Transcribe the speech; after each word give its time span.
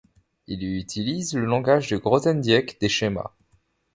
Il 0.47 0.63
y 0.63 0.79
utilise 0.79 1.35
le 1.35 1.45
langage 1.45 1.89
de 1.91 1.97
Grothendieck 1.97 2.79
des 2.79 2.89
schémas. 2.89 3.35